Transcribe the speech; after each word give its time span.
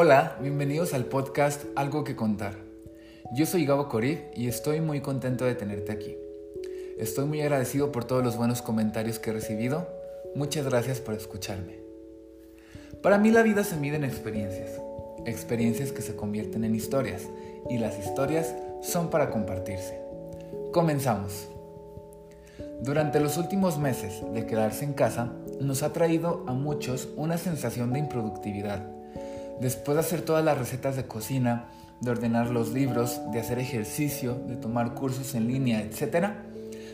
Hola, 0.00 0.36
bienvenidos 0.40 0.94
al 0.94 1.06
podcast 1.06 1.64
Algo 1.74 2.04
que 2.04 2.14
contar. 2.14 2.54
Yo 3.34 3.46
soy 3.46 3.66
Gabo 3.66 3.88
Corif 3.88 4.20
y 4.32 4.46
estoy 4.46 4.80
muy 4.80 5.00
contento 5.00 5.44
de 5.44 5.56
tenerte 5.56 5.90
aquí. 5.90 6.16
Estoy 6.98 7.24
muy 7.24 7.40
agradecido 7.40 7.90
por 7.90 8.04
todos 8.04 8.22
los 8.22 8.36
buenos 8.36 8.62
comentarios 8.62 9.18
que 9.18 9.30
he 9.30 9.32
recibido. 9.32 9.88
Muchas 10.36 10.66
gracias 10.66 11.00
por 11.00 11.14
escucharme. 11.14 11.80
Para 13.02 13.18
mí 13.18 13.32
la 13.32 13.42
vida 13.42 13.64
se 13.64 13.76
mide 13.76 13.96
en 13.96 14.04
experiencias, 14.04 14.80
experiencias 15.26 15.90
que 15.90 16.02
se 16.02 16.14
convierten 16.14 16.62
en 16.62 16.76
historias 16.76 17.22
y 17.68 17.78
las 17.78 17.98
historias 17.98 18.54
son 18.82 19.10
para 19.10 19.30
compartirse. 19.30 19.98
Comenzamos. 20.72 21.48
Durante 22.82 23.18
los 23.18 23.36
últimos 23.36 23.80
meses 23.80 24.22
de 24.32 24.46
quedarse 24.46 24.84
en 24.84 24.92
casa, 24.92 25.32
nos 25.60 25.82
ha 25.82 25.92
traído 25.92 26.44
a 26.46 26.52
muchos 26.52 27.08
una 27.16 27.36
sensación 27.36 27.92
de 27.92 27.98
improductividad 27.98 28.96
Después 29.60 29.96
de 29.96 30.00
hacer 30.00 30.22
todas 30.22 30.44
las 30.44 30.56
recetas 30.56 30.96
de 30.96 31.06
cocina, 31.06 31.66
de 32.00 32.10
ordenar 32.10 32.50
los 32.50 32.72
libros, 32.72 33.20
de 33.32 33.40
hacer 33.40 33.58
ejercicio, 33.58 34.34
de 34.34 34.56
tomar 34.56 34.94
cursos 34.94 35.34
en 35.34 35.48
línea, 35.48 35.82
etc., 35.82 36.28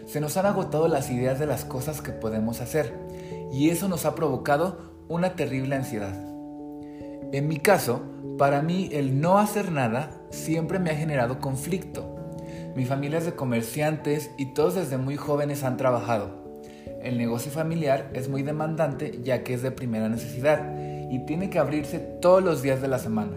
se 0.07 0.21
nos 0.21 0.37
han 0.37 0.47
agotado 0.47 0.89
las 0.89 1.11
ideas 1.11 1.39
de 1.39 1.47
las 1.47 1.65
cosas 1.65 2.01
que 2.01 2.13
podemos 2.13 2.61
hacer 2.61 2.95
y 3.53 3.71
eso 3.71 3.89
nos 3.89 4.05
ha 4.05 4.15
provocado 4.15 4.93
una 5.09 5.35
terrible 5.37 5.77
ansiedad. 5.77 6.15
En 7.33 7.49
mi 7.49 7.59
caso, 7.59 8.03
para 8.39 8.63
mí 8.63 8.89
el 8.93 9.21
no 9.21 9.39
hacer 9.39 9.71
nada 9.71 10.11
siempre 10.31 10.79
me 10.79 10.91
ha 10.91 10.97
generado 10.97 11.41
conflicto. 11.41 12.17
Mi 12.75 12.85
familia 12.85 13.19
es 13.19 13.27
de 13.27 13.35
comerciantes 13.35 14.31
y 14.37 14.47
todos 14.47 14.75
desde 14.75 14.99
muy 14.99 15.17
jóvenes 15.17 15.65
han 15.65 15.77
trabajado. 15.77 16.45
El 17.03 17.19
negocio 17.19 17.53
familiar 17.53 18.11
es 18.15 18.29
muy 18.29 18.43
demandante 18.43 19.21
ya 19.23 19.45
que 19.45 19.55
es 19.55 19.62
de 19.62 19.71
primera 19.71 20.09
necesidad 20.09 20.61
y 21.15 21.20
tiene 21.20 21.48
que 21.48 21.61
abrirse 21.61 22.01
todos 22.01 22.43
los 22.43 22.61
días 22.61 22.83
de 22.83 22.89
la 22.89 22.98
semana. 22.98 23.37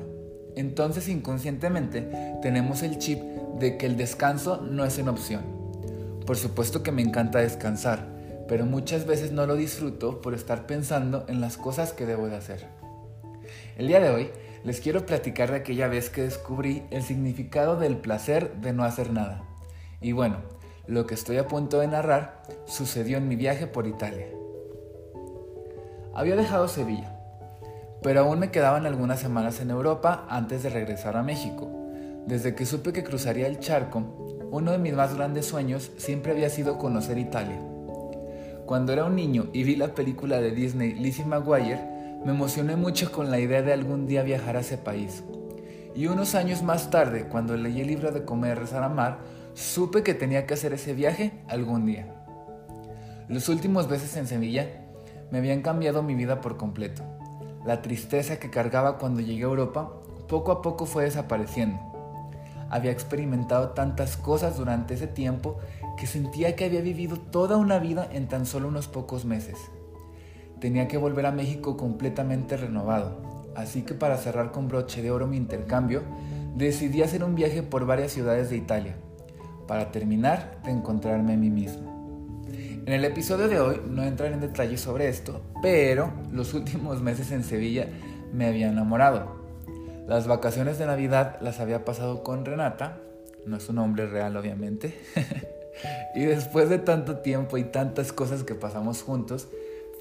Entonces 0.55 1.07
inconscientemente 1.09 2.09
tenemos 2.41 2.81
el 2.81 2.97
chip 2.97 3.21
de 3.59 3.77
que 3.77 3.85
el 3.85 3.97
descanso 3.97 4.59
no 4.63 4.83
es 4.83 4.97
una 4.97 5.11
opción. 5.11 5.43
Por 6.25 6.37
supuesto 6.37 6.81
que 6.81 6.91
me 6.91 7.03
encanta 7.03 7.37
descansar, 7.37 8.07
pero 8.47 8.65
muchas 8.65 9.05
veces 9.05 9.31
no 9.31 9.45
lo 9.45 9.55
disfruto 9.55 10.21
por 10.21 10.33
estar 10.33 10.65
pensando 10.65 11.23
en 11.27 11.39
las 11.39 11.55
cosas 11.55 11.93
que 11.93 12.07
debo 12.07 12.27
de 12.27 12.37
hacer. 12.37 12.65
El 13.77 13.87
día 13.87 13.99
de 13.99 14.09
hoy 14.09 14.31
les 14.63 14.81
quiero 14.81 15.05
platicar 15.05 15.51
de 15.51 15.57
aquella 15.57 15.87
vez 15.87 16.09
que 16.09 16.23
descubrí 16.23 16.81
el 16.89 17.03
significado 17.03 17.77
del 17.77 17.97
placer 17.97 18.55
de 18.55 18.73
no 18.73 18.85
hacer 18.85 19.11
nada. 19.13 19.43
Y 20.01 20.13
bueno, 20.13 20.37
lo 20.87 21.05
que 21.05 21.13
estoy 21.13 21.37
a 21.37 21.47
punto 21.47 21.79
de 21.79 21.87
narrar 21.87 22.41
sucedió 22.65 23.19
en 23.19 23.27
mi 23.27 23.35
viaje 23.35 23.67
por 23.67 23.85
Italia. 23.85 24.25
Había 26.15 26.35
dejado 26.35 26.67
Sevilla, 26.67 27.16
pero 28.07 28.21
aún 28.21 28.39
me 28.39 28.51
quedaban 28.51 28.85
algunas 28.85 29.19
semanas 29.19 29.59
en 29.59 29.69
Europa 29.69 30.25
antes 30.29 30.63
de 30.63 30.69
regresar 30.69 31.17
a 31.17 31.23
México. 31.23 31.69
Desde 32.25 32.55
que 32.55 32.65
supe 32.65 32.93
que 32.93 33.03
cruzaría 33.03 33.47
el 33.47 33.59
charco, 33.59 34.47
uno 34.49 34.71
de 34.71 34.77
mis 34.77 34.93
más 34.93 35.13
grandes 35.13 35.47
sueños 35.47 35.91
siempre 35.97 36.31
había 36.31 36.49
sido 36.49 36.77
conocer 36.77 37.17
Italia. 37.17 37.59
Cuando 38.65 38.93
era 38.93 39.03
un 39.03 39.17
niño 39.17 39.47
y 39.51 39.63
vi 39.63 39.75
la 39.75 39.93
película 39.93 40.39
de 40.39 40.51
Disney 40.51 40.93
Lizzie 40.93 41.25
McGuire, 41.25 41.81
me 42.23 42.31
emocioné 42.31 42.77
mucho 42.77 43.11
con 43.11 43.29
la 43.29 43.41
idea 43.41 43.61
de 43.61 43.73
algún 43.73 44.07
día 44.07 44.23
viajar 44.23 44.55
a 44.55 44.61
ese 44.61 44.77
país. 44.77 45.25
Y 45.93 46.07
unos 46.07 46.33
años 46.33 46.63
más 46.63 46.89
tarde, 46.89 47.27
cuando 47.27 47.57
leí 47.57 47.81
el 47.81 47.87
libro 47.87 48.13
de 48.13 48.23
Comer, 48.23 48.57
Rezar, 48.57 48.83
Amar, 48.83 49.17
supe 49.53 50.01
que 50.01 50.13
tenía 50.13 50.45
que 50.45 50.53
hacer 50.53 50.71
ese 50.71 50.93
viaje 50.93 51.33
algún 51.49 51.85
día. 51.85 52.07
Los 53.27 53.49
últimos 53.49 53.89
veces 53.89 54.15
en 54.15 54.27
Sevilla 54.27 54.65
me 55.29 55.39
habían 55.39 55.61
cambiado 55.61 56.03
mi 56.03 56.15
vida 56.15 56.39
por 56.39 56.55
completo. 56.55 57.16
La 57.67 57.81
tristeza 57.81 58.39
que 58.39 58.49
cargaba 58.49 58.97
cuando 58.97 59.19
llegué 59.19 59.41
a 59.43 59.47
Europa 59.47 59.91
poco 60.29 60.53
a 60.53 60.61
poco 60.61 60.85
fue 60.85 61.03
desapareciendo. 61.03 61.77
Había 62.69 62.91
experimentado 62.91 63.71
tantas 63.71 64.15
cosas 64.15 64.55
durante 64.55 64.93
ese 64.93 65.07
tiempo 65.07 65.57
que 65.97 66.07
sentía 66.07 66.55
que 66.55 66.63
había 66.63 66.79
vivido 66.79 67.17
toda 67.17 67.57
una 67.57 67.77
vida 67.77 68.07
en 68.09 68.29
tan 68.29 68.45
solo 68.45 68.69
unos 68.69 68.87
pocos 68.87 69.25
meses. 69.25 69.57
Tenía 70.61 70.87
que 70.87 70.95
volver 70.95 71.25
a 71.25 71.33
México 71.33 71.75
completamente 71.75 72.55
renovado, 72.55 73.51
así 73.53 73.81
que 73.81 73.93
para 73.93 74.15
cerrar 74.15 74.53
con 74.53 74.69
broche 74.69 75.01
de 75.01 75.11
oro 75.11 75.27
mi 75.27 75.35
intercambio, 75.35 76.03
decidí 76.55 77.03
hacer 77.03 77.21
un 77.21 77.35
viaje 77.35 77.63
por 77.63 77.85
varias 77.85 78.13
ciudades 78.13 78.49
de 78.49 78.55
Italia, 78.55 78.95
para 79.67 79.91
terminar 79.91 80.61
de 80.63 80.71
encontrarme 80.71 81.33
a 81.33 81.37
mí 81.37 81.49
mismo. 81.49 81.96
En 82.87 82.93
el 82.93 83.03
episodio 83.03 83.49
de 83.49 83.59
hoy 83.59 83.81
no 83.85 84.05
entraré 84.05 84.33
en 84.33 84.39
detalles 84.39 84.79
sobre 84.79 85.09
esto, 85.09 85.41
pero 85.61 86.13
los 86.31 86.53
últimos 86.53 87.01
meses 87.01 87.33
en 87.33 87.43
Sevilla 87.43 87.85
me 88.31 88.45
había 88.45 88.69
enamorado. 88.69 89.41
Las 90.07 90.25
vacaciones 90.25 90.79
de 90.79 90.85
Navidad 90.85 91.35
las 91.41 91.59
había 91.59 91.83
pasado 91.83 92.23
con 92.23 92.45
Renata, 92.45 92.99
no 93.45 93.57
es 93.57 93.63
su 93.63 93.73
nombre 93.73 94.07
real 94.07 94.37
obviamente, 94.37 94.97
y 96.15 96.23
después 96.23 96.69
de 96.69 96.79
tanto 96.79 97.17
tiempo 97.17 97.57
y 97.57 97.65
tantas 97.65 98.13
cosas 98.13 98.45
que 98.45 98.55
pasamos 98.55 99.01
juntos, 99.03 99.49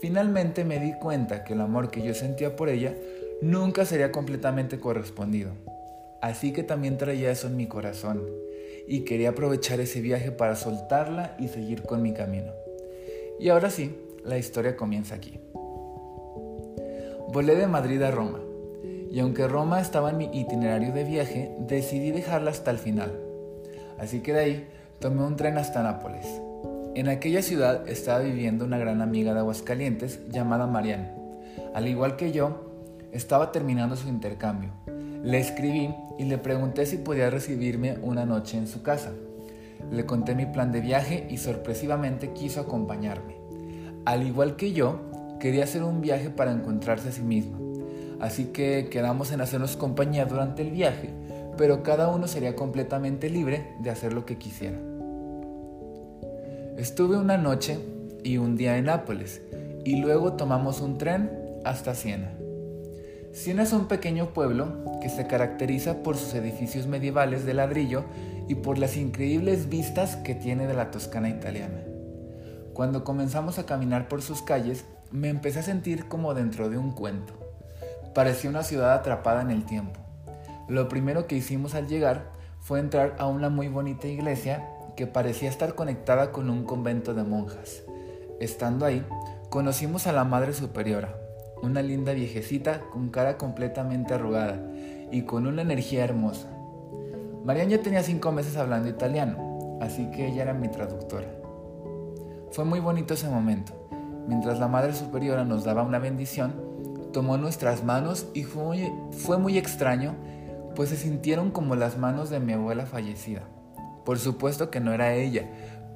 finalmente 0.01 0.65
me 0.65 0.79
di 0.79 0.93
cuenta 0.93 1.43
que 1.43 1.55
el 1.55 1.63
amor 1.63 1.91
que 1.91 2.03
yo 2.03 2.15
sentía 2.15 2.55
por 2.55 2.69
ella 2.69 2.95
nunca 3.43 3.85
sería 3.85 4.13
completamente 4.13 4.79
correspondido. 4.79 5.51
Así 6.23 6.53
que 6.53 6.63
también 6.63 6.99
traía 6.99 7.33
eso 7.33 7.49
en 7.49 7.57
mi 7.57 7.67
corazón 7.67 8.23
y 8.87 9.01
quería 9.01 9.31
aprovechar 9.31 9.81
ese 9.81 10.01
viaje 10.01 10.31
para 10.31 10.55
soltarla 10.55 11.35
y 11.41 11.49
seguir 11.49 11.83
con 11.83 12.01
mi 12.01 12.15
camino. 12.15 12.53
Y 13.39 13.49
ahora 13.51 13.71
sí, 13.71 13.95
la 14.25 14.39
historia 14.39 14.77
comienza 14.77 15.15
aquí. 15.15 15.39
Volé 17.33 17.55
de 17.55 17.67
Madrid 17.67 18.03
a 18.03 18.11
Roma, 18.11 18.41
y 19.11 19.21
aunque 19.21 19.47
Roma 19.49 19.81
estaba 19.81 20.11
en 20.11 20.19
mi 20.19 20.31
itinerario 20.33 20.93
de 20.93 21.05
viaje, 21.05 21.55
decidí 21.61 22.11
dejarla 22.11 22.51
hasta 22.51 22.71
el 22.71 22.79
final. 22.79 23.13
Así 23.99 24.21
que 24.21 24.33
de 24.33 24.41
ahí 24.41 24.69
tomé 25.01 25.23
un 25.23 25.37
tren 25.37 25.59
hasta 25.59 25.83
Nápoles. 25.83 26.27
En 26.95 27.09
aquella 27.09 27.43
ciudad 27.43 27.87
estaba 27.89 28.21
viviendo 28.21 28.65
una 28.65 28.79
gran 28.79 29.03
amiga 29.03 29.35
de 29.35 29.41
Aguascalientes 29.41 30.21
llamada 30.31 30.67
Marianne. 30.67 31.11
Al 31.75 31.89
igual 31.89 32.17
que 32.17 32.33
yo, 32.33 32.71
estaba 33.13 33.53
terminando 33.53 33.97
su 33.97 34.09
intercambio. 34.09 34.71
Le 35.23 35.39
escribí 35.39 35.95
y 36.19 36.25
le 36.25 36.39
pregunté 36.39 36.87
si 36.87 36.97
podía 36.97 37.29
recibirme 37.29 37.99
una 38.01 38.25
noche 38.25 38.57
en 38.57 38.67
su 38.67 38.83
casa. 38.83 39.13
Le 39.91 40.07
conté 40.07 40.35
mi 40.35 40.47
plan 40.47 40.73
de 40.73 40.81
viaje 40.81 41.27
y 41.31 41.39
sorpresivamente 41.39 42.33
quiso 42.33 42.61
acompañarme. 42.61 43.37
Al 44.05 44.27
igual 44.27 44.57
que 44.57 44.73
yo, 44.73 45.01
quería 45.41 45.65
hacer 45.65 45.83
un 45.83 46.01
viaje 46.01 46.31
para 46.31 46.53
encontrarse 46.53 47.09
a 47.09 47.13
sí 47.13 47.23
misma. 47.23 47.59
Así 48.21 48.47
que 48.47 48.89
quedamos 48.91 49.33
en 49.33 49.41
hacernos 49.41 49.77
compañía 49.77 50.25
durante 50.25 50.63
el 50.63 50.71
viaje, 50.71 51.11
pero 51.57 51.83
cada 51.83 52.09
uno 52.09 52.29
sería 52.29 52.57
completamente 52.57 53.29
libre 53.29 53.75
de 53.81 53.91
hacer 53.91 54.13
lo 54.13 54.25
que 54.25 54.39
quisiera. 54.39 54.79
Estuve 56.77 57.17
una 57.17 57.37
noche 57.39 57.79
y 58.23 58.39
un 58.39 58.57
día 58.57 58.77
en 58.77 58.87
Nápoles 58.87 59.43
y 59.85 59.97
luego 59.97 60.35
tomamos 60.35 60.81
un 60.81 60.99
tren 60.99 61.31
hasta 61.65 61.95
Siena. 61.95 62.33
Siena 63.33 63.63
es 63.63 63.73
un 63.73 63.87
pequeño 63.87 64.33
pueblo 64.33 64.85
que 65.01 65.09
se 65.09 65.27
caracteriza 65.27 66.03
por 66.03 66.17
sus 66.17 66.35
edificios 66.35 66.87
medievales 66.87 67.45
de 67.45 67.55
ladrillo 67.55 68.05
y 68.49 68.57
por 68.57 68.79
las 68.79 68.97
increíbles 68.97 69.69
vistas 69.69 70.17
que 70.17 70.35
tiene 70.35 70.67
de 70.67 70.75
la 70.75 70.91
Toscana 70.91 71.29
italiana. 71.29 71.83
Cuando 72.73 73.05
comenzamos 73.05 73.59
a 73.59 73.67
caminar 73.67 74.09
por 74.09 74.23
sus 74.23 74.43
calles, 74.43 74.85
me 75.11 75.29
empecé 75.29 75.61
a 75.61 75.63
sentir 75.63 76.09
como 76.09 76.35
dentro 76.35 76.69
de 76.69 76.79
un 76.79 76.93
cuento. 76.93 77.35
Parecía 78.15 78.51
una 78.51 78.63
ciudad 78.63 78.93
atrapada 78.93 79.43
en 79.43 79.51
el 79.51 79.65
tiempo. 79.65 80.01
Lo 80.69 80.89
primero 80.89 81.27
que 81.27 81.37
hicimos 81.37 81.75
al 81.75 81.89
llegar 81.89 82.33
fue 82.61 82.81
entrar 82.81 83.15
a 83.19 83.27
una 83.27 83.49
muy 83.49 83.69
bonita 83.69 84.09
iglesia 84.09 84.69
que 84.97 85.07
parecía 85.07 85.49
estar 85.49 85.75
conectada 85.75 86.33
con 86.33 86.51
un 86.51 86.65
convento 86.65 87.15
de 87.15 87.23
monjas. 87.23 87.83
Estando 88.41 88.85
ahí, 88.85 89.05
conocimos 89.51 90.07
a 90.07 90.13
la 90.13 90.25
Madre 90.25 90.53
Superiora, 90.53 91.15
una 91.63 91.83
linda 91.83 92.13
viejecita 92.13 92.81
con 92.93 93.11
cara 93.11 93.39
completamente 93.39 94.15
arrugada 94.15 94.61
y 95.11 95.23
con 95.23 95.47
una 95.47 95.63
energía 95.63 96.05
hermosa. 96.05 96.56
Marian 97.47 97.69
ya 97.69 97.81
tenía 97.81 98.03
cinco 98.03 98.33
meses 98.33 98.57
hablando 98.57 98.89
italiano, 98.89 99.79
así 99.81 100.11
que 100.11 100.27
ella 100.27 100.43
era 100.43 100.53
mi 100.53 100.67
traductora. 100.67 101.29
Fue 102.51 102.65
muy 102.65 102.81
bonito 102.81 103.15
ese 103.15 103.29
momento. 103.29 103.73
Mientras 104.27 104.59
la 104.59 104.67
Madre 104.67 104.93
Superiora 104.93 105.45
nos 105.45 105.63
daba 105.63 105.85
una 105.85 106.01
bendición, 106.01 106.55
tomó 107.13 107.39
nuestras 107.39 107.85
manos 107.85 108.27
y 108.35 108.43
fue 108.43 108.65
muy, 108.65 108.93
fue 109.13 109.39
muy 109.39 109.59
extraño, 109.59 110.17
pues 110.75 110.89
se 110.89 110.97
sintieron 110.97 111.53
como 111.53 111.77
las 111.77 111.97
manos 111.97 112.31
de 112.31 112.41
mi 112.41 112.53
abuela 112.53 112.85
fallecida. 112.85 113.43
Por 114.05 114.19
supuesto 114.19 114.69
que 114.69 114.81
no 114.81 114.93
era 114.93 115.15
ella, 115.15 115.49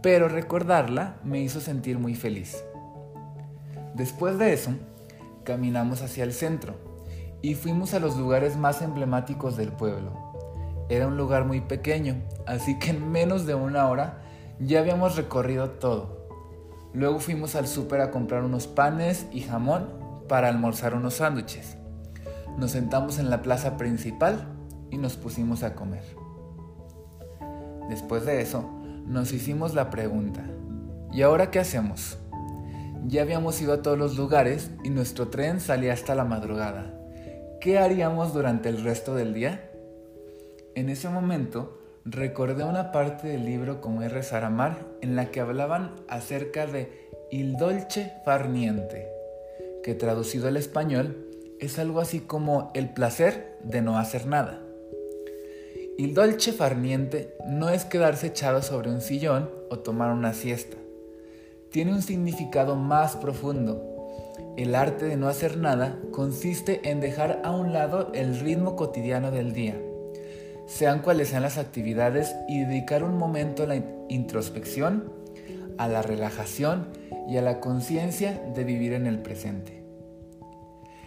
pero 0.02 0.28
recordarla 0.28 1.16
me 1.24 1.40
hizo 1.40 1.60
sentir 1.60 1.98
muy 1.98 2.14
feliz. 2.14 2.62
Después 3.96 4.38
de 4.38 4.52
eso, 4.52 4.70
caminamos 5.42 6.00
hacia 6.00 6.22
el 6.22 6.32
centro 6.32 6.74
y 7.42 7.56
fuimos 7.56 7.92
a 7.92 7.98
los 7.98 8.16
lugares 8.16 8.56
más 8.56 8.82
emblemáticos 8.82 9.56
del 9.56 9.72
pueblo. 9.72 10.29
Era 10.90 11.06
un 11.06 11.16
lugar 11.16 11.44
muy 11.44 11.60
pequeño, 11.60 12.16
así 12.46 12.76
que 12.80 12.90
en 12.90 13.12
menos 13.12 13.46
de 13.46 13.54
una 13.54 13.88
hora 13.88 14.22
ya 14.58 14.80
habíamos 14.80 15.16
recorrido 15.16 15.70
todo. 15.70 16.26
Luego 16.92 17.20
fuimos 17.20 17.54
al 17.54 17.68
súper 17.68 18.00
a 18.00 18.10
comprar 18.10 18.42
unos 18.42 18.66
panes 18.66 19.26
y 19.30 19.42
jamón 19.42 19.88
para 20.28 20.48
almorzar 20.48 20.94
unos 20.94 21.14
sándwiches. 21.14 21.76
nos 22.58 22.72
sentamos 22.72 23.20
en 23.20 23.30
la 23.30 23.40
plaza 23.40 23.76
principal 23.76 24.48
y 24.90 24.98
nos 24.98 25.16
pusimos 25.16 25.62
a 25.62 25.74
comer. 25.76 26.02
Después 27.88 28.26
de 28.26 28.42
eso, 28.42 28.68
nos 29.06 29.32
hicimos 29.32 29.74
la 29.74 29.90
pregunta, 29.90 30.42
¿y 31.12 31.22
ahora 31.22 31.52
qué 31.52 31.60
hacemos? 31.60 32.18
Ya 33.06 33.22
habíamos 33.22 33.60
ido 33.62 33.72
a 33.72 33.82
todos 33.82 33.96
los 33.96 34.16
lugares 34.16 34.72
y 34.82 34.90
nuestro 34.90 35.28
tren 35.28 35.60
salía 35.60 35.92
hasta 35.92 36.16
la 36.16 36.24
madrugada. 36.24 36.92
¿Qué 37.60 37.78
haríamos 37.78 38.34
durante 38.34 38.68
el 38.68 38.82
resto 38.82 39.14
del 39.14 39.32
día? 39.32 39.69
En 40.76 40.88
ese 40.88 41.08
momento 41.08 41.78
recordé 42.04 42.62
una 42.62 42.92
parte 42.92 43.26
del 43.26 43.44
libro 43.44 43.80
con 43.80 44.02
R. 44.02 44.22
Saramar 44.22 44.86
en 45.00 45.16
la 45.16 45.30
que 45.30 45.40
hablaban 45.40 45.96
acerca 46.08 46.66
de 46.66 47.08
il 47.32 47.56
dolce 47.56 48.12
far 48.24 48.48
niente, 48.48 49.08
que 49.82 49.94
traducido 49.94 50.46
al 50.46 50.56
español 50.56 51.26
es 51.58 51.78
algo 51.80 52.00
así 52.00 52.20
como 52.20 52.70
el 52.74 52.88
placer 52.90 53.58
de 53.64 53.82
no 53.82 53.98
hacer 53.98 54.26
nada. 54.26 54.62
Il 55.98 56.14
dolce 56.14 56.52
far 56.52 56.76
niente 56.76 57.34
no 57.46 57.68
es 57.68 57.84
quedarse 57.84 58.28
echado 58.28 58.62
sobre 58.62 58.90
un 58.90 59.00
sillón 59.00 59.50
o 59.70 59.80
tomar 59.80 60.12
una 60.12 60.34
siesta. 60.34 60.76
Tiene 61.70 61.92
un 61.92 62.02
significado 62.02 62.76
más 62.76 63.16
profundo. 63.16 63.86
El 64.56 64.76
arte 64.76 65.04
de 65.04 65.16
no 65.16 65.28
hacer 65.28 65.56
nada 65.56 65.98
consiste 66.12 66.88
en 66.90 67.00
dejar 67.00 67.42
a 67.44 67.50
un 67.50 67.72
lado 67.72 68.12
el 68.14 68.38
ritmo 68.38 68.76
cotidiano 68.76 69.30
del 69.30 69.52
día 69.52 69.76
sean 70.70 71.00
cuales 71.00 71.30
sean 71.30 71.42
las 71.42 71.58
actividades 71.58 72.36
y 72.48 72.60
dedicar 72.60 73.02
un 73.02 73.18
momento 73.18 73.64
a 73.64 73.66
la 73.66 73.82
introspección, 74.08 75.12
a 75.78 75.88
la 75.88 76.00
relajación 76.00 76.86
y 77.28 77.38
a 77.38 77.42
la 77.42 77.58
conciencia 77.58 78.40
de 78.54 78.62
vivir 78.62 78.92
en 78.92 79.08
el 79.08 79.18
presente. 79.18 79.82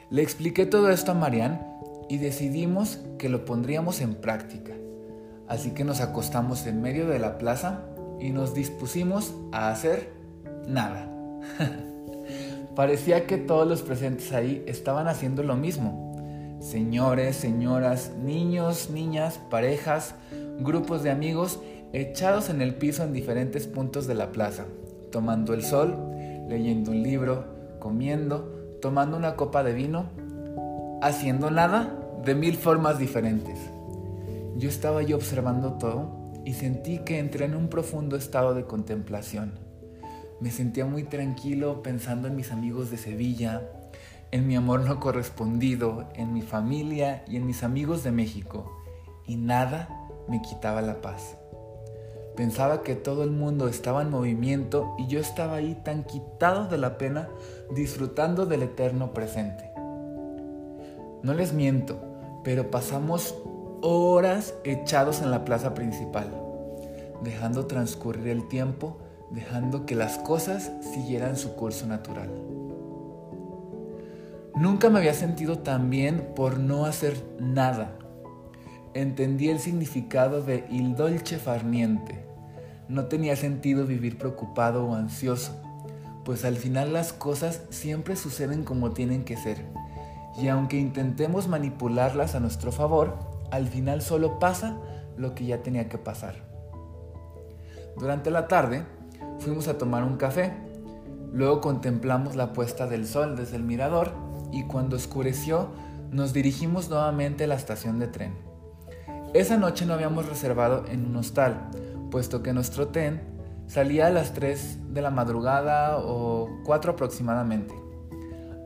Le 0.10 0.21
expliqué 0.21 0.65
todo 0.65 0.89
esto 0.89 1.12
a 1.12 1.15
Marianne 1.15 1.62
y 2.10 2.18
decidimos 2.18 3.00
que 3.18 3.30
lo 3.30 3.45
pondríamos 3.45 4.01
en 4.01 4.15
práctica. 4.15 4.74
Así 5.48 5.71
que 5.71 5.86
nos 5.86 6.01
acostamos 6.01 6.68
en 6.68 6.81
medio 6.81 7.07
de 7.07 7.19
la 7.19 7.38
plaza 7.38 7.86
y 8.19 8.31
nos 8.31 8.54
dispusimos 8.54 9.33
a 9.54 9.71
hacer 9.71 10.12
nada. 10.68 11.10
Parecía 12.75 13.25
que 13.27 13.38
todos 13.38 13.65
los 13.65 13.81
presentes 13.81 14.33
ahí 14.33 14.62
estaban 14.68 15.07
haciendo 15.07 15.42
lo 15.42 15.56
mismo 15.56 16.02
señores, 16.63 17.36
señoras, 17.36 18.13
niños, 18.24 18.89
niñas, 18.89 19.39
parejas, 19.50 20.15
grupos 20.60 21.04
de 21.04 21.12
amigos 21.12 21.60
echados 21.92 22.50
en 22.50 22.62
el 22.62 22.75
piso 22.75 23.04
en 23.04 23.12
diferentes 23.13 23.68
puntos 23.68 24.07
de 24.07 24.15
la 24.15 24.31
plaza, 24.31 24.65
tomando 25.12 25.54
el 25.54 25.63
sol, 25.63 25.95
leyendo 26.48 26.92
un 26.92 27.04
libro, 27.04 27.45
comiendo, 27.80 28.77
tomando 28.81 29.18
una 29.18 29.36
copa 29.36 29.62
de 29.63 29.74
vino, 29.74 30.06
haciendo 31.01 31.51
nada 31.51 32.00
de 32.24 32.33
mil 32.33 32.56
formas 32.56 32.98
diferentes. 32.98 33.60
Yo 34.56 34.69
estaba 34.69 35.04
yo 35.04 35.18
observando 35.18 35.74
todo 35.74 36.31
y 36.45 36.54
sentí 36.54 37.00
que 37.00 37.19
entré 37.19 37.45
en 37.45 37.56
un 37.56 37.68
profundo 37.68 38.15
estado 38.15 38.54
de 38.54 38.63
contemplación. 38.63 39.60
Me 40.39 40.50
sentía 40.50 40.86
muy 40.86 41.04
tranquilo 41.04 41.83
pensando 41.83 42.27
en 42.30 42.36
mis 42.36 42.51
amigos 42.51 42.89
de 42.89 42.98
Sevilla, 42.98 43.62
en 44.33 44.47
mi 44.47 44.56
amor 44.56 44.80
no 44.80 45.00
correspondido, 45.00 46.06
en 46.15 46.33
mi 46.33 46.41
familia 46.41 47.24
y 47.27 47.35
en 47.35 47.45
mis 47.45 47.62
amigos 47.62 48.03
de 48.03 48.12
México, 48.12 48.81
y 49.27 49.35
nada 49.35 50.09
me 50.27 50.41
quitaba 50.41 50.81
la 50.81 51.01
paz. 51.01 51.38
Pensaba 52.35 52.81
que 52.81 52.95
todo 52.95 53.24
el 53.24 53.30
mundo 53.30 53.68
estaba 53.68 54.01
en 54.01 54.09
movimiento 54.09 54.95
y 54.97 55.06
yo 55.06 55.19
estaba 55.19 55.57
ahí 55.57 55.80
tan 55.85 56.03
quitado 56.03 56.68
de 56.68 56.80
la 56.80 56.97
pena, 56.97 57.30
disfrutando 57.75 58.47
del 58.47 58.63
eterno 58.63 59.13
presente. 59.13 59.69
No 61.21 61.36
les 61.36 61.53
miento, 61.53 62.00
pero 62.44 62.71
pasamos 62.71 63.36
horas 63.81 64.56
echados 64.63 65.21
en 65.21 65.29
la 65.29 65.45
plaza 65.45 65.75
principal, 65.75 66.33
dejando 67.21 67.68
transcurrir 67.68 68.29
el 68.29 68.47
tiempo, 68.47 68.97
dejando 69.29 69.86
que 69.86 69.94
las 69.94 70.18
cosas 70.18 70.71
siguieran 70.81 71.38
su 71.38 71.53
curso 71.53 71.86
natural. 71.86 72.31
Nunca 74.55 74.91
me 74.91 75.00
había 75.00 75.15
sentido 75.15 75.57
tan 75.57 75.89
bien 75.89 76.29
por 76.35 76.59
no 76.59 76.85
hacer 76.85 77.17
nada. 77.39 77.97
Entendí 78.94 79.50
el 79.50 79.57
significado 79.57 80.44
de 80.44 80.65
il 80.69 80.95
dolce 80.95 81.39
farniente. 81.39 82.23
No 82.88 83.05
tenía 83.05 83.35
sentido 83.35 83.88
vivir 83.88 84.19
preocupado 84.19 84.85
o 84.85 84.94
ansioso, 84.94 85.59
pues 86.23 86.45
al 86.45 86.55
final 86.55 86.94
las 86.94 87.13
cosas 87.13 87.63
siempre 87.71 88.15
suceden 88.15 88.63
como 88.63 88.91
tienen 88.91 89.23
que 89.23 89.38
ser. 89.38 89.65
Y 90.38 90.50
aunque 90.50 90.77
intentemos 90.77 91.47
manipularlas 91.47 92.35
a 92.35 92.39
nuestro 92.39 92.71
favor, 92.71 93.17
al 93.50 93.67
final 93.67 94.03
solo 94.03 94.38
pasa 94.38 94.77
lo 95.17 95.33
que 95.33 95.45
ya 95.45 95.63
tenía 95.63 95.89
que 95.89 95.97
pasar. 95.97 96.35
Durante 97.97 98.29
la 98.29 98.47
tarde 98.47 98.83
fuimos 99.39 99.67
a 99.67 99.79
tomar 99.79 100.03
un 100.03 100.17
café, 100.17 100.53
luego 101.31 101.59
contemplamos 101.59 102.35
la 102.35 102.53
puesta 102.53 102.85
del 102.85 103.07
sol 103.07 103.35
desde 103.35 103.55
el 103.55 103.63
mirador 103.63 104.22
y 104.53 104.63
cuando 104.63 104.95
oscureció 104.95 105.69
nos 106.11 106.31
dirigimos 106.31 106.89
nuevamente 106.89 107.45
a 107.45 107.47
la 107.47 107.55
estación 107.55 108.00
de 108.00 108.07
tren. 108.07 108.35
Esa 109.33 109.57
noche 109.57 109.85
no 109.85 109.95
habíamos 109.95 110.29
reservado 110.29 110.85
en 110.88 111.05
un 111.07 111.15
hostal, 111.15 111.71
puesto 112.11 112.44
que 112.44 112.53
nuestro 112.53 112.89
tren 112.89 113.21
salía 113.67 114.07
a 114.07 114.11
las 114.11 114.33
3 114.33 114.94
de 114.94 115.01
la 115.01 115.09
madrugada 115.09 115.97
o 115.97 116.47
4 116.65 116.91
aproximadamente. 116.91 117.73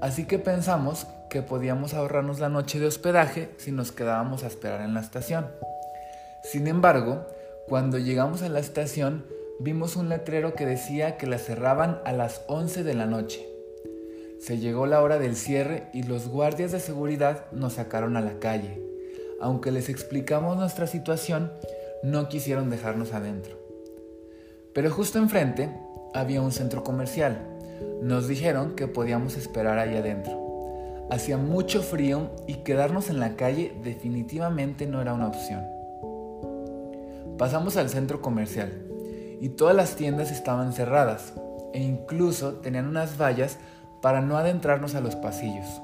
Así 0.02 0.26
que 0.26 0.40
pensamos 0.40 1.08
que 1.30 1.42
podíamos 1.42 1.94
ahorrarnos 1.94 2.40
la 2.40 2.50
noche 2.50 2.80
de 2.80 2.88
hospedaje 2.88 3.56
si 3.58 3.72
nos 3.72 3.94
quedábamos 3.94 4.44
a 4.44 4.48
esperar 4.48 4.82
en 4.82 4.94
la 4.94 5.00
estación. 5.00 5.48
Sin 6.44 6.68
embargo, 6.68 7.26
cuando 7.68 7.98
llegamos 7.98 8.42
a 8.42 8.50
la 8.50 8.60
estación 8.60 9.26
vimos 9.60 9.96
un 9.96 10.10
letrero 10.10 10.54
que 10.54 10.66
decía 10.66 11.18
que 11.18 11.28
la 11.28 11.38
cerraban 11.38 12.00
a 12.06 12.12
las 12.12 12.42
11 12.48 12.84
de 12.84 12.94
la 12.94 13.06
noche. 13.06 13.57
Se 14.40 14.60
llegó 14.60 14.86
la 14.86 15.02
hora 15.02 15.18
del 15.18 15.36
cierre 15.36 15.88
y 15.94 16.04
los 16.04 16.28
guardias 16.28 16.72
de 16.72 16.80
seguridad 16.80 17.52
nos 17.52 17.74
sacaron 17.74 18.18
a 18.18 18.22
la 18.22 18.40
calle. 18.40 18.82
Aunque 19.42 19.72
les 19.72 19.90
explicamos 19.90 20.58
nuestra 20.58 20.88
situación, 20.88 21.52
no 22.04 22.30
quisieron 22.30 22.70
dejarnos 22.70 23.14
adentro. 23.14 23.58
Pero 24.74 24.92
justo 24.92 25.18
enfrente 25.18 25.70
había 26.14 26.42
un 26.42 26.52
centro 26.52 26.84
comercial. 26.84 27.40
Nos 28.02 28.28
dijeron 28.28 28.76
que 28.76 28.88
podíamos 28.88 29.38
esperar 29.38 29.80
ahí 29.80 29.98
adentro. 29.98 30.48
Hacía 31.10 31.38
mucho 31.38 31.82
frío 31.82 32.30
y 32.48 32.56
quedarnos 32.64 33.10
en 33.10 33.20
la 33.20 33.36
calle 33.36 33.74
definitivamente 33.84 34.86
no 34.86 35.02
era 35.02 35.14
una 35.14 35.28
opción. 35.28 35.66
Pasamos 37.38 37.78
al 37.78 37.90
centro 37.90 38.22
comercial 38.22 38.72
y 39.40 39.50
todas 39.50 39.76
las 39.76 39.96
tiendas 39.96 40.32
estaban 40.32 40.74
cerradas 40.74 41.34
e 41.74 41.82
incluso 41.82 42.56
tenían 42.56 42.88
unas 42.88 43.20
vallas 43.20 43.58
para 44.02 44.22
no 44.22 44.38
adentrarnos 44.38 44.96
a 44.96 45.02
los 45.02 45.16
pasillos. 45.16 45.82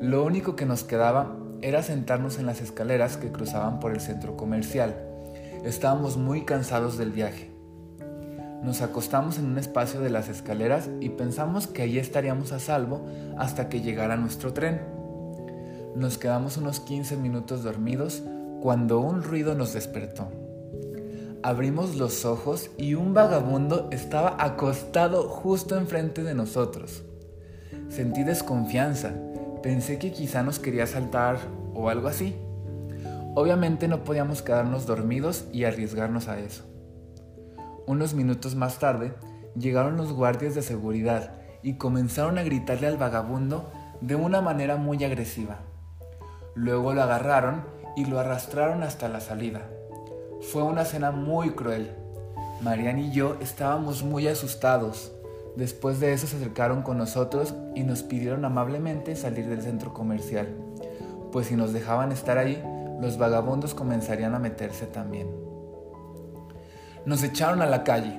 Lo 0.00 0.24
único 0.24 0.56
que 0.56 0.66
nos 0.66 0.84
quedaba 0.84 1.36
era 1.62 1.82
sentarnos 1.82 2.38
en 2.38 2.46
las 2.46 2.60
escaleras 2.60 3.16
que 3.16 3.32
cruzaban 3.32 3.80
por 3.80 3.92
el 3.92 4.00
centro 4.00 4.36
comercial. 4.36 4.94
Estábamos 5.64 6.16
muy 6.16 6.44
cansados 6.44 6.98
del 6.98 7.10
viaje. 7.10 7.50
Nos 8.62 8.82
acostamos 8.82 9.38
en 9.38 9.46
un 9.46 9.58
espacio 9.58 10.00
de 10.00 10.10
las 10.10 10.28
escaleras 10.28 10.88
y 11.00 11.10
pensamos 11.10 11.66
que 11.66 11.82
allí 11.82 11.98
estaríamos 11.98 12.52
a 12.52 12.58
salvo 12.58 13.06
hasta 13.38 13.68
que 13.68 13.80
llegara 13.80 14.16
nuestro 14.16 14.52
tren. 14.52 14.80
Nos 15.94 16.18
quedamos 16.18 16.56
unos 16.56 16.80
15 16.80 17.16
minutos 17.16 17.62
dormidos 17.62 18.22
cuando 18.60 19.00
un 19.00 19.22
ruido 19.22 19.54
nos 19.54 19.74
despertó. 19.74 20.28
Abrimos 21.42 21.96
los 21.96 22.24
ojos 22.24 22.70
y 22.78 22.94
un 22.94 23.12
vagabundo 23.12 23.88
estaba 23.92 24.36
acostado 24.42 25.28
justo 25.28 25.76
enfrente 25.76 26.22
de 26.22 26.34
nosotros. 26.34 27.04
Sentí 27.88 28.24
desconfianza, 28.24 29.12
pensé 29.62 29.98
que 29.98 30.12
quizá 30.12 30.42
nos 30.42 30.58
quería 30.58 30.86
saltar 30.86 31.38
o 31.74 31.88
algo 31.88 32.08
así. 32.08 32.34
Obviamente 33.34 33.88
no 33.88 34.04
podíamos 34.04 34.42
quedarnos 34.42 34.86
dormidos 34.86 35.46
y 35.52 35.64
arriesgarnos 35.64 36.28
a 36.28 36.38
eso. 36.38 36.64
Unos 37.86 38.14
minutos 38.14 38.54
más 38.54 38.78
tarde 38.78 39.14
llegaron 39.56 39.96
los 39.96 40.12
guardias 40.12 40.54
de 40.54 40.62
seguridad 40.62 41.32
y 41.62 41.74
comenzaron 41.74 42.38
a 42.38 42.42
gritarle 42.42 42.86
al 42.86 42.96
vagabundo 42.96 43.70
de 44.00 44.14
una 44.14 44.40
manera 44.40 44.76
muy 44.76 45.02
agresiva. 45.02 45.60
Luego 46.54 46.92
lo 46.92 47.02
agarraron 47.02 47.64
y 47.96 48.04
lo 48.04 48.20
arrastraron 48.20 48.82
hasta 48.82 49.08
la 49.08 49.20
salida. 49.20 49.62
Fue 50.52 50.62
una 50.62 50.82
escena 50.82 51.10
muy 51.10 51.50
cruel. 51.50 51.94
Marian 52.60 52.98
y 52.98 53.12
yo 53.12 53.36
estábamos 53.40 54.02
muy 54.02 54.28
asustados. 54.28 55.13
Después 55.56 56.00
de 56.00 56.12
eso 56.12 56.26
se 56.26 56.36
acercaron 56.36 56.82
con 56.82 56.98
nosotros 56.98 57.54
y 57.74 57.84
nos 57.84 58.02
pidieron 58.02 58.44
amablemente 58.44 59.14
salir 59.14 59.48
del 59.48 59.62
centro 59.62 59.92
comercial, 59.94 60.48
pues 61.30 61.46
si 61.46 61.56
nos 61.56 61.72
dejaban 61.72 62.12
estar 62.12 62.38
ahí, 62.38 62.62
los 63.00 63.18
vagabundos 63.18 63.74
comenzarían 63.74 64.34
a 64.34 64.38
meterse 64.38 64.86
también. 64.86 65.28
Nos 67.06 67.22
echaron 67.22 67.62
a 67.62 67.66
la 67.66 67.84
calle. 67.84 68.18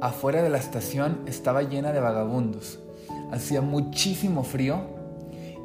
Afuera 0.00 0.42
de 0.42 0.50
la 0.50 0.58
estación 0.58 1.22
estaba 1.26 1.62
llena 1.62 1.92
de 1.92 2.00
vagabundos. 2.00 2.80
Hacía 3.32 3.60
muchísimo 3.60 4.44
frío 4.44 4.82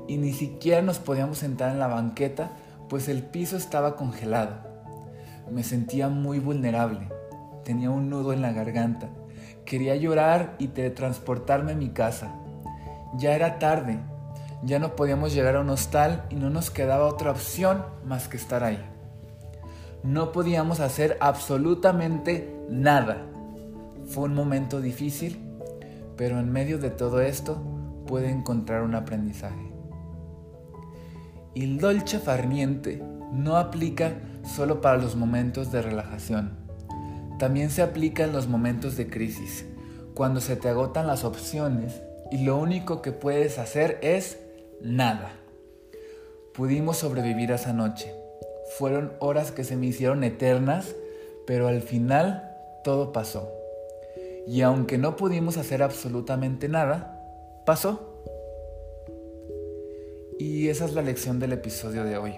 y 0.08 0.18
ni 0.18 0.32
siquiera 0.32 0.82
nos 0.82 1.00
podíamos 1.00 1.38
sentar 1.40 1.72
en 1.72 1.80
la 1.80 1.88
banqueta 1.88 2.52
pues 2.90 3.08
el 3.08 3.22
piso 3.24 3.56
estaba 3.56 3.96
congelado. 3.96 4.56
Me 5.52 5.64
sentía 5.64 6.10
muy 6.10 6.40
vulnerable, 6.40 7.08
tenía 7.64 7.92
un 7.92 8.10
nudo 8.10 8.34
en 8.34 8.42
la 8.42 8.52
garganta, 8.52 9.10
quería 9.66 9.96
llorar 9.96 10.56
y 10.60 10.70
teletransportarme 10.70 11.74
a 11.74 11.76
mi 11.76 11.90
casa. 11.90 12.34
Ya 13.18 13.34
era 13.36 13.60
tarde, 13.60 14.00
ya 14.64 14.80
no 14.80 14.96
podíamos 14.96 15.34
llegar 15.34 15.56
a 15.56 15.62
un 15.62 15.70
hostal 15.70 16.26
y 16.30 16.36
no 16.36 16.50
nos 16.50 16.70
quedaba 16.70 17.06
otra 17.08 17.32
opción 17.32 17.86
más 18.06 18.28
que 18.28 18.38
estar 18.38 18.64
ahí. 18.64 18.80
No 20.04 20.32
podíamos 20.32 20.80
hacer 20.80 21.18
absolutamente 21.20 22.56
nada. 22.70 23.26
Fue 24.06 24.26
un 24.26 24.34
momento 24.34 24.82
difícil, 24.82 25.40
pero 26.16 26.40
en 26.40 26.52
medio 26.52 26.78
de 26.78 26.90
todo 26.90 27.22
esto 27.22 27.62
pude 28.08 28.30
encontrar 28.30 28.82
un 28.82 28.96
aprendizaje. 28.96 29.72
El 31.56 31.80
dolce 31.80 32.20
farniente 32.20 33.04
no 33.32 33.58
aplica 33.58 34.14
solo 34.44 34.82
para 34.82 34.98
los 34.98 35.16
momentos 35.16 35.72
de 35.72 35.82
relajación. 35.82 36.69
También 37.40 37.70
se 37.70 37.82
aplica 37.82 38.26
en 38.26 38.34
los 38.34 38.48
momentos 38.48 38.98
de 38.98 39.10
crisis, 39.10 39.66
cuando 40.14 40.42
se 40.42 40.58
te 40.58 40.68
agotan 40.68 41.08
las 41.08 41.24
opciones 41.24 42.02
y 42.32 42.44
lo 42.44 42.58
único 42.58 43.02
que 43.02 43.14
puedes 43.14 43.58
hacer 43.58 43.98
es 44.02 44.38
nada. 44.82 45.32
Pudimos 46.54 46.98
sobrevivir 46.98 47.52
esa 47.52 47.72
noche. 47.72 48.14
Fueron 48.78 49.14
horas 49.20 49.54
que 49.54 49.64
se 49.64 49.78
me 49.78 49.88
hicieron 49.88 50.26
eternas, 50.26 50.94
pero 51.48 51.70
al 51.70 51.82
final 51.82 52.58
todo 52.84 53.14
pasó. 53.14 53.50
Y 54.46 54.62
aunque 54.62 54.98
no 54.98 55.16
pudimos 55.16 55.56
hacer 55.56 55.82
absolutamente 55.82 56.68
nada, 56.68 57.24
pasó. 57.66 58.22
Y 60.38 60.68
esa 60.68 60.84
es 60.84 60.94
la 60.94 61.02
lección 61.02 61.40
del 61.40 61.54
episodio 61.54 62.04
de 62.04 62.18
hoy. 62.18 62.36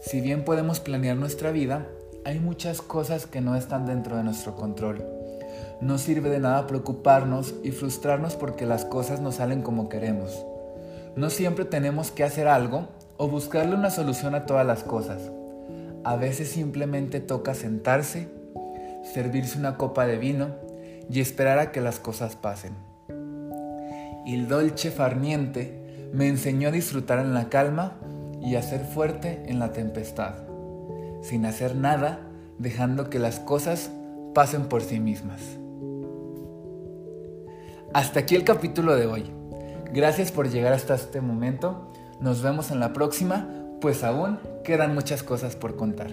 Si 0.00 0.20
bien 0.20 0.44
podemos 0.44 0.80
planear 0.80 1.16
nuestra 1.16 1.52
vida, 1.52 1.86
hay 2.26 2.40
muchas 2.40 2.82
cosas 2.82 3.24
que 3.24 3.40
no 3.40 3.54
están 3.54 3.86
dentro 3.86 4.16
de 4.16 4.24
nuestro 4.24 4.56
control. 4.56 5.04
No 5.80 5.96
sirve 5.96 6.28
de 6.28 6.40
nada 6.40 6.66
preocuparnos 6.66 7.54
y 7.62 7.70
frustrarnos 7.70 8.34
porque 8.34 8.66
las 8.66 8.84
cosas 8.84 9.20
no 9.20 9.30
salen 9.30 9.62
como 9.62 9.88
queremos. 9.88 10.44
No 11.14 11.30
siempre 11.30 11.64
tenemos 11.64 12.10
que 12.10 12.24
hacer 12.24 12.48
algo 12.48 12.88
o 13.16 13.28
buscarle 13.28 13.76
una 13.76 13.90
solución 13.90 14.34
a 14.34 14.44
todas 14.44 14.66
las 14.66 14.82
cosas. 14.82 15.30
A 16.02 16.16
veces 16.16 16.48
simplemente 16.50 17.20
toca 17.20 17.54
sentarse, 17.54 18.28
servirse 19.14 19.56
una 19.56 19.76
copa 19.76 20.04
de 20.04 20.18
vino 20.18 20.48
y 21.08 21.20
esperar 21.20 21.60
a 21.60 21.70
que 21.70 21.80
las 21.80 22.00
cosas 22.00 22.34
pasen. 22.34 22.72
Il 24.26 24.48
dolce 24.48 24.90
farniente 24.90 26.10
me 26.12 26.26
enseñó 26.26 26.70
a 26.70 26.72
disfrutar 26.72 27.20
en 27.20 27.34
la 27.34 27.48
calma 27.50 27.92
y 28.42 28.56
a 28.56 28.62
ser 28.62 28.80
fuerte 28.84 29.44
en 29.46 29.60
la 29.60 29.70
tempestad, 29.70 30.34
sin 31.26 31.44
hacer 31.44 31.74
nada, 31.74 32.20
dejando 32.58 33.10
que 33.10 33.18
las 33.18 33.40
cosas 33.40 33.90
pasen 34.34 34.66
por 34.66 34.82
sí 34.82 35.00
mismas. 35.00 35.40
Hasta 37.92 38.20
aquí 38.20 38.36
el 38.36 38.44
capítulo 38.44 38.94
de 38.94 39.06
hoy. 39.06 39.24
Gracias 39.92 40.30
por 40.30 40.48
llegar 40.50 40.72
hasta 40.72 40.94
este 40.94 41.20
momento. 41.20 41.92
Nos 42.20 42.42
vemos 42.42 42.70
en 42.70 42.80
la 42.80 42.92
próxima, 42.92 43.48
pues 43.80 44.04
aún 44.04 44.38
quedan 44.62 44.94
muchas 44.94 45.22
cosas 45.22 45.56
por 45.56 45.76
contar. 45.76 46.10